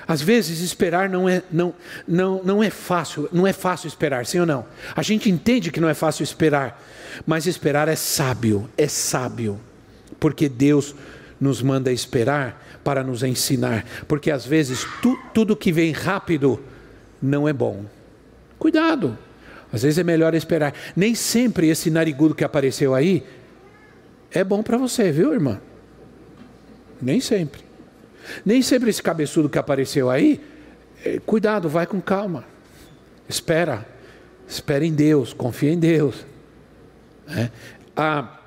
[0.07, 1.73] Às vezes esperar não é, não,
[2.07, 4.65] não, não é fácil, não é fácil esperar, sim ou não?
[4.95, 6.81] A gente entende que não é fácil esperar,
[7.25, 9.59] mas esperar é sábio, é sábio,
[10.19, 10.93] porque Deus
[11.39, 16.59] nos manda esperar para nos ensinar, porque às vezes tu, tudo que vem rápido
[17.21, 17.85] não é bom.
[18.59, 19.17] Cuidado,
[19.71, 20.73] às vezes é melhor esperar.
[20.95, 23.23] Nem sempre esse narigudo que apareceu aí
[24.31, 25.59] é bom para você, viu, irmã?
[27.01, 27.61] Nem sempre.
[28.45, 30.41] Nem sempre esse cabeçudo que apareceu aí,
[31.03, 32.45] é, cuidado, vai com calma.
[33.27, 33.85] Espera.
[34.47, 36.25] Espera em Deus, confia em Deus.
[37.27, 37.49] É.
[37.95, 38.39] Ah,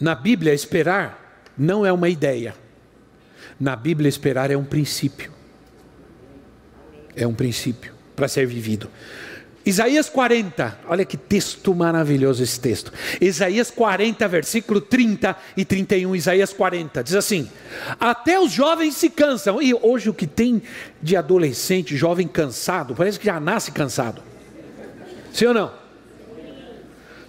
[0.00, 2.54] na Bíblia, esperar não é uma ideia.
[3.58, 5.32] Na Bíblia, esperar é um princípio.
[7.14, 8.90] É um princípio para ser vivido.
[9.66, 12.92] Isaías 40, olha que texto maravilhoso esse texto.
[13.18, 16.14] Isaías 40, versículo 30 e 31.
[16.14, 17.48] Isaías 40 diz assim:
[17.98, 19.62] Até os jovens se cansam.
[19.62, 20.62] E hoje o que tem
[21.00, 24.22] de adolescente, jovem cansado, parece que já nasce cansado.
[25.32, 25.72] Sim ou não?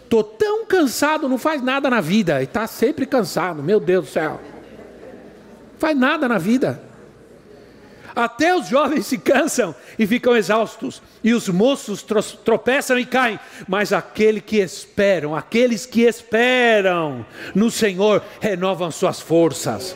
[0.04, 2.42] Estou tão cansado, não faz nada na vida.
[2.42, 4.42] E está sempre cansado, meu Deus do céu.
[5.80, 6.82] Faz nada na vida.
[8.16, 12.06] Até os jovens se cansam e ficam exaustos, e os moços
[12.46, 19.96] tropeçam e caem, mas aquele que esperam, aqueles que esperam no Senhor, renovam suas forças.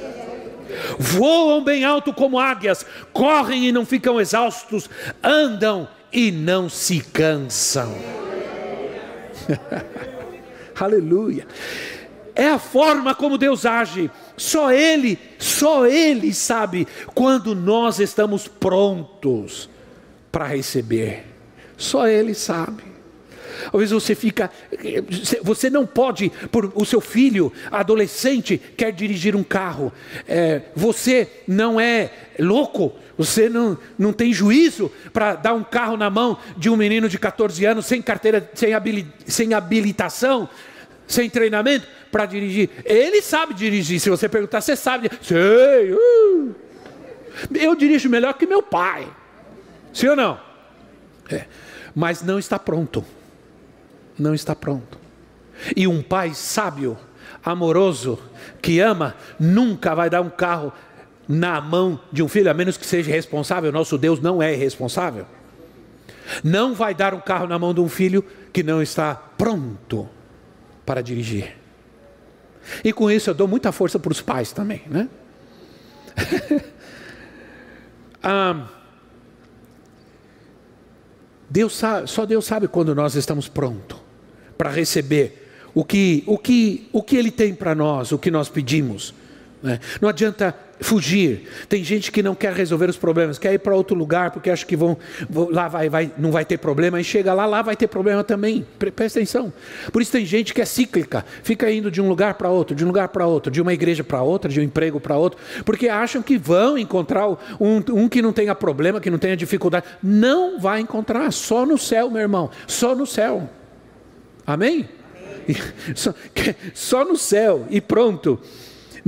[0.98, 4.90] Voam bem alto como águias, correm e não ficam exaustos,
[5.24, 7.96] andam e não se cansam.
[10.80, 11.48] Aleluia.
[12.40, 14.10] É a forma como Deus age.
[14.38, 19.70] Só Ele, só Ele sabe quando nós estamos prontos
[20.32, 21.26] para receber.
[21.76, 22.82] Só Ele sabe.
[23.70, 24.50] Talvez você fica,
[25.44, 29.92] você não pode, por o seu filho adolescente quer dirigir um carro.
[30.26, 36.10] É, você não é louco, você não, não tem juízo para dar um carro na
[36.10, 40.48] mão de um menino de 14 anos sem carteira, sem, habili, sem habilitação,
[41.10, 42.70] sem treinamento para dirigir.
[42.86, 44.00] Ele sabe dirigir.
[44.00, 45.12] Se você perguntar, você sabe?
[45.22, 45.92] Sei.
[45.92, 46.56] Uh.
[47.54, 49.06] Eu dirijo melhor que meu pai.
[49.92, 50.40] Sim ou não?
[51.30, 51.46] É.
[51.94, 53.04] Mas não está pronto
[54.20, 55.00] não está pronto.
[55.76, 56.98] E um pai sábio,
[57.44, 58.20] amoroso,
[58.62, 60.72] que ama, nunca vai dar um carro
[61.28, 63.72] na mão de um filho, a menos que seja responsável.
[63.72, 65.26] Nosso Deus não é irresponsável.
[66.44, 70.10] Não vai dar um carro na mão de um filho que não está pronto
[70.90, 71.56] para dirigir.
[72.84, 75.08] E com isso eu dou muita força para os pais também, né?
[78.24, 78.68] ah,
[81.48, 84.00] Deus sabe, só Deus sabe quando nós estamos prontos
[84.58, 88.50] para receber o que, o, que, o que Ele tem para nós, o que nós
[88.50, 89.14] pedimos.
[89.62, 89.80] Né?
[90.00, 91.50] Não adianta fugir.
[91.68, 94.66] Tem gente que não quer resolver os problemas, quer ir para outro lugar porque acha
[94.66, 94.98] que vão,
[95.30, 98.24] vão, lá vai, vai, não vai ter problema, e chega lá, lá vai ter problema
[98.24, 98.66] também.
[98.78, 99.52] Presta atenção.
[99.92, 102.84] Por isso tem gente que é cíclica, fica indo de um lugar para outro, de
[102.84, 105.90] um lugar para outro, de uma igreja para outra, de um emprego para outro, porque
[105.90, 109.86] acham que vão encontrar um, um que não tenha problema, que não tenha dificuldade.
[110.02, 113.50] Não vai encontrar, só no céu, meu irmão, só no céu.
[114.48, 114.88] Amém?
[115.96, 116.14] Só,
[116.76, 118.40] só no céu e pronto.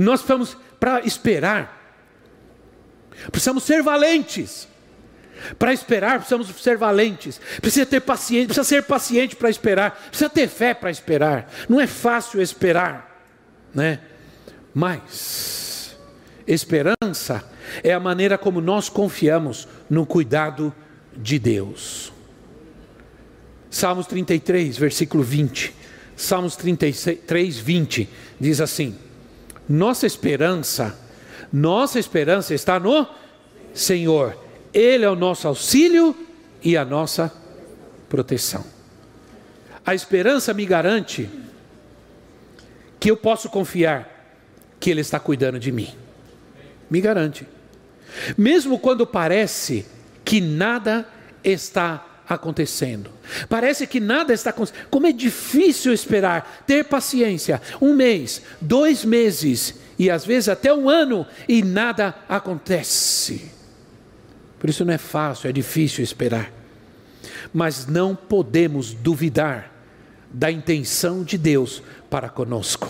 [0.02, 1.96] Nós precisamos, para esperar,
[3.30, 4.68] precisamos ser valentes.
[5.58, 7.40] Para esperar, precisamos ser valentes.
[7.60, 9.90] Precisa ter paciência, precisa ser paciente para esperar.
[10.08, 11.50] Precisa ter fé para esperar.
[11.68, 13.26] Não é fácil esperar,
[13.74, 14.00] né?
[14.72, 15.96] Mas
[16.46, 17.44] esperança
[17.82, 20.74] é a maneira como nós confiamos no cuidado
[21.16, 22.12] de Deus.
[23.70, 25.74] Salmos 33, versículo 20.
[26.16, 28.96] Salmos 33, 20 diz assim:
[29.72, 30.94] Nossa esperança,
[31.50, 33.08] nossa esperança está no
[33.72, 34.36] Senhor.
[34.70, 36.14] Ele é o nosso auxílio
[36.62, 37.32] e a nossa
[38.06, 38.66] proteção.
[39.82, 41.26] A esperança me garante
[43.00, 44.36] que eu posso confiar
[44.78, 45.88] que Ele está cuidando de mim.
[46.90, 47.48] Me garante.
[48.36, 49.86] Mesmo quando parece
[50.22, 51.08] que nada
[51.42, 53.10] está acontecendo.
[53.48, 54.86] Parece que nada está acontecendo.
[54.90, 57.60] Como é difícil esperar, ter paciência.
[57.80, 63.50] Um mês, dois meses e às vezes até um ano e nada acontece.
[64.58, 66.52] Por isso não é fácil, é difícil esperar.
[67.52, 69.72] Mas não podemos duvidar
[70.32, 72.88] da intenção de Deus para conosco.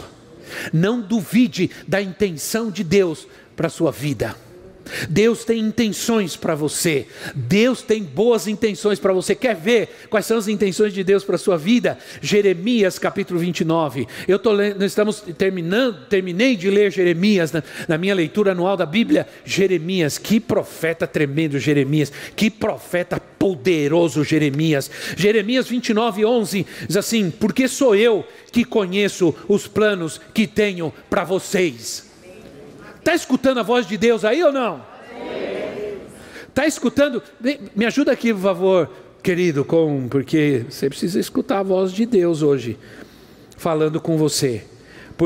[0.72, 3.26] Não duvide da intenção de Deus
[3.56, 4.36] para a sua vida.
[5.08, 7.06] Deus tem intenções para você.
[7.34, 9.34] Deus tem boas intenções para você.
[9.34, 11.98] Quer ver quais são as intenções de Deus para a sua vida?
[12.20, 14.06] Jeremias capítulo 29.
[14.28, 18.86] Eu tô nós estamos terminando, terminei de ler Jeremias na, na minha leitura anual da
[18.86, 19.26] Bíblia.
[19.44, 24.90] Jeremias, que profeta tremendo Jeremias, que profeta poderoso Jeremias.
[25.16, 31.24] Jeremias 29, 11 diz assim: Porque sou eu que conheço os planos que tenho para
[31.24, 32.11] vocês
[33.02, 34.80] Está escutando a voz de Deus aí ou não?
[36.48, 37.20] Está escutando?
[37.74, 42.42] Me ajuda aqui, por favor, querido, com, porque você precisa escutar a voz de Deus
[42.42, 42.78] hoje,
[43.56, 44.64] falando com você.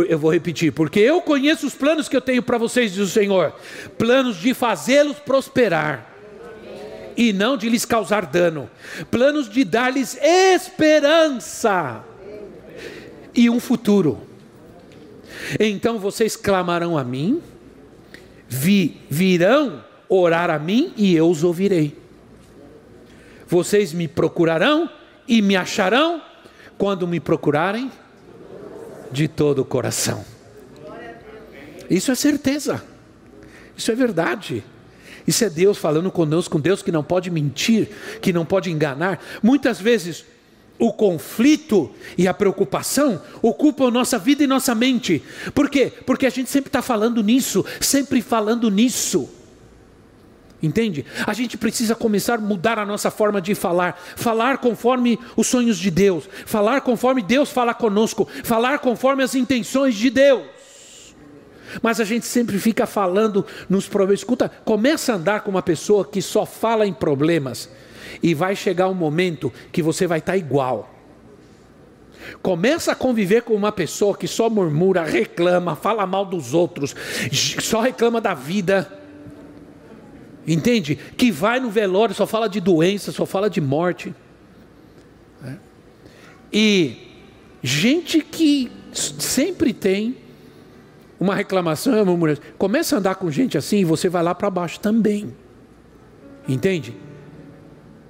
[0.09, 3.11] Eu vou repetir, porque eu conheço os planos que eu tenho para vocês, diz o
[3.11, 3.53] Senhor:
[3.99, 6.15] planos de fazê-los prosperar
[7.15, 8.71] e não de lhes causar dano,
[9.11, 12.03] planos de dar-lhes esperança
[13.35, 14.23] e um futuro.
[15.61, 17.43] Então vocês clamarão a mim
[18.49, 21.99] vi, virão orar a mim e eu os ouvirei.
[23.47, 24.91] Vocês me procurarão
[25.27, 26.23] e me acharão
[26.77, 27.91] quando me procurarem
[29.11, 30.25] de todo o coração.
[31.89, 32.83] Isso é certeza,
[33.77, 34.65] isso é verdade.
[35.27, 37.89] Isso é Deus falando conosco, com Deus que não pode mentir,
[38.21, 39.21] que não pode enganar.
[39.43, 40.25] Muitas vezes
[40.79, 45.23] o conflito e a preocupação ocupam nossa vida e nossa mente.
[45.55, 45.93] Por quê?
[46.05, 49.29] Porque a gente sempre está falando nisso, sempre falando nisso.
[50.63, 51.05] Entende?
[51.27, 55.79] A gente precisa começar a mudar a nossa forma de falar, falar conforme os sonhos
[55.79, 60.45] de Deus, falar conforme Deus fala conosco, falar conforme as intenções de Deus.
[61.83, 64.21] Mas a gente sempre fica falando nos problemas.
[64.21, 67.69] Escuta, começa a andar com uma pessoa que só fala em problemas
[68.23, 70.95] e vai chegar um momento que você vai estar igual.
[72.43, 76.95] Começa a conviver com uma pessoa que só murmura, reclama, fala mal dos outros,
[77.33, 79.01] só reclama da vida.
[80.47, 80.97] Entende?
[81.17, 84.15] Que vai no velório, só fala de doença, só fala de morte.
[85.45, 85.55] É.
[86.53, 86.97] E
[87.63, 90.17] gente que sempre tem
[91.19, 92.45] uma reclamação, uma murmuração.
[92.57, 95.35] Começa a andar com gente assim e você vai lá para baixo também.
[96.49, 96.95] Entende?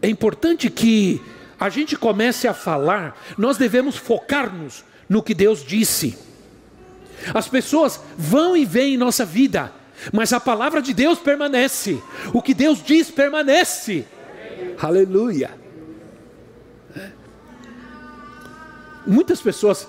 [0.02, 1.20] É importante que
[1.58, 6.18] a gente comece a falar, nós devemos focar-nos no que Deus disse.
[7.32, 9.72] As pessoas vão e vêm em nossa vida,
[10.12, 12.00] mas a palavra de Deus permanece,
[12.32, 14.04] o que Deus diz permanece.
[14.78, 15.50] Aleluia.
[19.06, 19.88] Muitas pessoas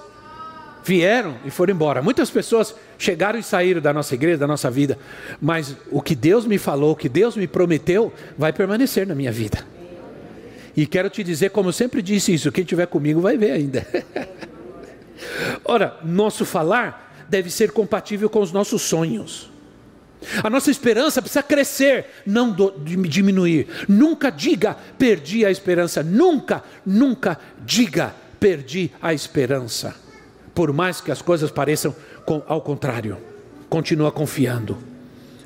[0.83, 2.01] vieram e foram embora.
[2.01, 4.97] Muitas pessoas chegaram e saíram da nossa igreja, da nossa vida,
[5.41, 9.31] mas o que Deus me falou, o que Deus me prometeu, vai permanecer na minha
[9.31, 9.65] vida.
[10.77, 13.85] E quero te dizer, como eu sempre disse isso, quem estiver comigo vai ver ainda.
[15.65, 19.49] Ora, nosso falar deve ser compatível com os nossos sonhos.
[20.43, 23.67] A nossa esperança precisa crescer, não diminuir.
[23.89, 26.03] Nunca diga perdi a esperança.
[26.03, 29.95] Nunca, nunca diga perdi a esperança.
[30.53, 31.95] Por mais que as coisas pareçam
[32.47, 33.17] ao contrário,
[33.67, 34.77] continua confiando.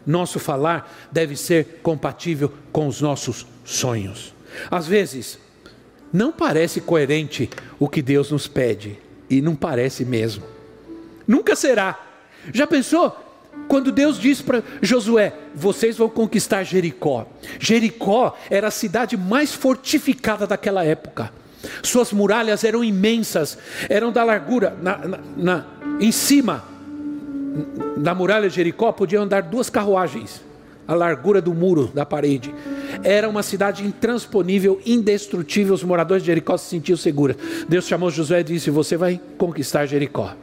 [0.06, 4.34] Nosso falar deve ser compatível com os nossos sonhos.
[4.70, 5.40] Às vezes,
[6.12, 7.50] não parece coerente
[7.80, 8.98] o que Deus nos pede,
[9.30, 10.44] e não parece mesmo.
[11.28, 12.00] Nunca será.
[12.54, 13.16] Já pensou?
[13.68, 17.28] Quando Deus disse para Josué: Vocês vão conquistar Jericó.
[17.60, 21.32] Jericó era a cidade mais fortificada daquela época.
[21.84, 25.66] Suas muralhas eram imensas, eram da largura, na, na, na,
[26.00, 26.72] em cima
[27.98, 30.42] da muralha de Jericó podiam andar duas carruagens,
[30.92, 32.54] a largura do muro da parede.
[33.02, 35.74] Era uma cidade intransponível, indestrutível.
[35.74, 37.38] Os moradores de Jericó se sentiam seguros.
[37.68, 40.36] Deus chamou Josué e disse: Você vai conquistar Jericó.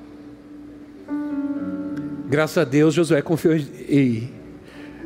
[2.31, 4.33] Graças a Deus, Josué confiou em,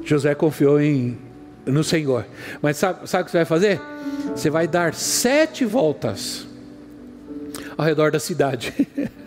[0.04, 1.18] Josué confiou em,
[1.66, 2.24] no Senhor.
[2.60, 3.80] Mas sabe, sabe o que você vai fazer?
[4.36, 6.46] Você vai dar sete voltas
[7.76, 8.72] ao redor da cidade.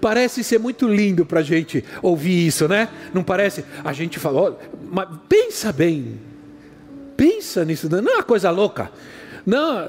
[0.00, 2.88] Parece ser muito lindo para a gente ouvir isso, né?
[3.12, 3.64] Não parece?
[3.84, 4.58] A gente falou,
[4.90, 6.20] mas pensa bem,
[7.16, 8.90] pensa nisso, não é uma coisa louca.
[9.46, 9.88] Não,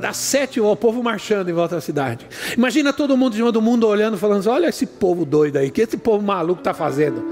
[0.00, 2.26] dar sete, o povo marchando em volta da cidade.
[2.56, 5.96] Imagina todo mundo de todo mundo olhando, falando: olha esse povo doido aí, que esse
[5.96, 7.22] povo maluco está fazendo.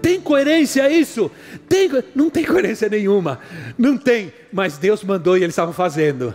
[0.00, 1.30] Tem coerência isso?
[1.68, 3.40] Tem, não tem coerência nenhuma.
[3.76, 6.34] Não tem, mas Deus mandou e eles estavam fazendo.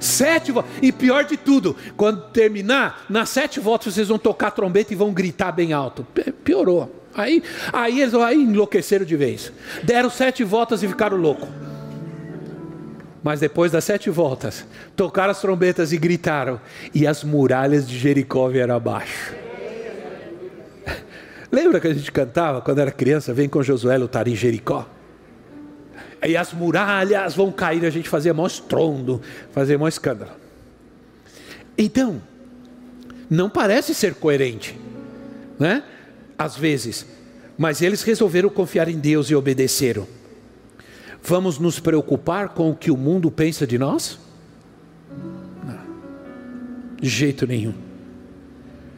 [0.00, 0.72] Sete voltas.
[0.80, 5.12] E pior de tudo, quando terminar, nas sete voltas vocês vão tocar trombeta e vão
[5.12, 6.06] gritar bem alto.
[6.42, 6.96] Piorou.
[7.14, 9.52] Aí, aí eles aí enlouqueceram de vez.
[9.82, 11.48] Deram sete voltas e ficaram loucos.
[13.22, 14.64] Mas depois das sete voltas,
[14.96, 16.58] tocaram as trombetas e gritaram,
[16.94, 19.34] e as muralhas de Jericó vieram abaixo.
[21.52, 23.34] Lembra que a gente cantava quando era criança?
[23.34, 24.88] Vem com Josué lutar em Jericó
[26.26, 30.32] e as muralhas vão cair, a gente fazia maior estrondo, fazia maior escândalo.
[31.76, 32.20] Então,
[33.28, 34.78] não parece ser coerente,
[35.58, 35.82] né?
[36.36, 37.06] Às vezes,
[37.56, 40.06] mas eles resolveram confiar em Deus e obedeceram.
[41.22, 44.18] Vamos nos preocupar com o que o mundo pensa de nós?
[45.64, 45.80] Não,
[47.00, 47.74] de jeito nenhum.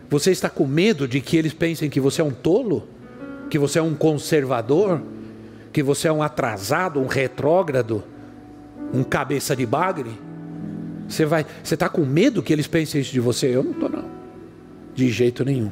[0.09, 2.87] Você está com medo de que eles pensem que você é um tolo?
[3.49, 5.01] Que você é um conservador?
[5.73, 8.05] Que você é um atrasado, um retrógrado,
[8.93, 10.11] um cabeça de bagre?
[11.09, 13.47] Você vai, você está com medo que eles pensem isso de você?
[13.55, 14.05] Eu não estou não,
[14.95, 15.71] de jeito nenhum.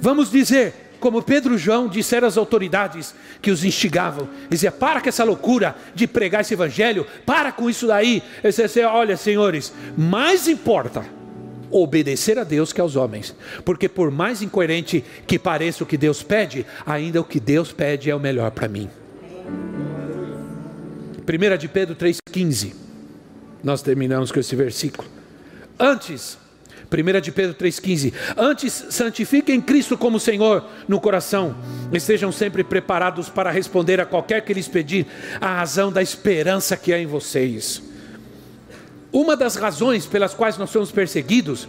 [0.00, 5.08] Vamos dizer, como Pedro e João disseram às autoridades que os instigavam, dizia: para com
[5.08, 8.22] essa loucura de pregar esse evangelho, para com isso daí.
[8.42, 11.04] Eles diziam, olha, senhores, mais importa
[11.74, 16.22] obedecer a Deus que aos homens, porque por mais incoerente que pareça o que Deus
[16.22, 18.88] pede, ainda o que Deus pede é o melhor para mim.
[21.26, 22.74] 1 de Pedro 3,15,
[23.62, 25.08] nós terminamos com esse versículo.
[25.76, 26.38] Antes,
[26.92, 31.56] 1 de Pedro 3,15: Antes santifiquem Cristo como Senhor no coração,
[31.92, 35.06] estejam sempre preparados para responder a qualquer que lhes pedir,
[35.40, 37.82] a razão da esperança que há em vocês
[39.14, 41.68] uma das razões pelas quais nós somos perseguidos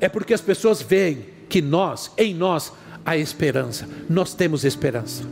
[0.00, 2.72] é porque as pessoas veem que nós, em nós,
[3.04, 3.86] há esperança.
[4.08, 5.22] Nós temos esperança.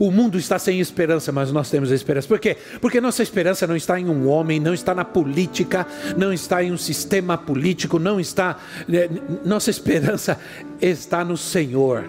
[0.00, 2.26] O mundo está sem esperança, mas nós temos esperança.
[2.26, 2.56] Por quê?
[2.80, 5.86] Porque nossa esperança não está em um homem, não está na política,
[6.16, 8.58] não está em um sistema político, não está.
[8.88, 9.08] Né,
[9.44, 10.36] nossa esperança
[10.80, 12.04] está no Senhor.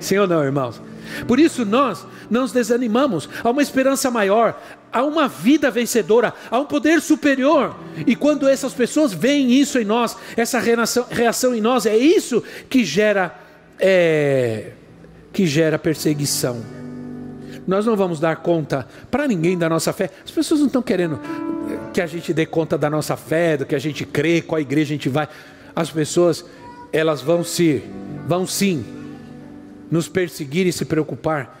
[0.00, 0.82] Sim ou não, irmãos?
[1.26, 4.60] Por isso nós não nos desanimamos, há uma esperança maior,
[4.92, 7.76] há uma vida vencedora, há um poder superior.
[8.06, 12.42] E quando essas pessoas veem isso em nós, essa reação, reação em nós, é isso
[12.68, 13.34] que gera
[13.78, 14.72] é,
[15.32, 16.62] que gera perseguição.
[17.66, 20.10] Nós não vamos dar conta para ninguém da nossa fé.
[20.24, 21.20] As pessoas não estão querendo
[21.92, 24.94] que a gente dê conta da nossa fé, do que a gente crê, qual igreja
[24.94, 25.28] a gente vai.
[25.76, 26.44] As pessoas,
[26.92, 27.82] elas vão se,
[28.26, 28.84] vão sim,
[29.90, 31.57] nos perseguir e se preocupar